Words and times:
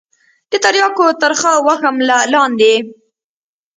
د 0.49 0.53
ترياكو 0.63 1.05
ترخه 1.21 1.53
وږم 1.67 1.95
له 2.09 2.17
لاندې. 2.33 2.73